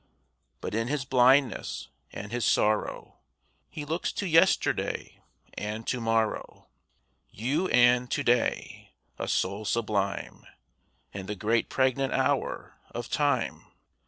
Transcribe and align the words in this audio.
But 0.61 0.73
in 0.73 0.87
his 0.87 1.05
blindness 1.05 1.89
and 2.11 2.31
his 2.31 2.43
sorrow 2.43 3.19
He 3.69 3.85
looks 3.85 4.11
to 4.13 4.25
yesterday 4.27 5.21
and 5.53 5.85
to 5.85 6.01
morrow. 6.01 6.65
You 7.29 7.67
and 7.67 8.09
to 8.09 8.23
day! 8.23 8.93
a 9.19 9.27
soul 9.27 9.63
sublime 9.63 10.43
And 11.13 11.27
the 11.29 11.35
great 11.35 11.69
pregnant 11.69 12.13
hour 12.13 12.77
of 12.89 13.09
time. 13.09 13.67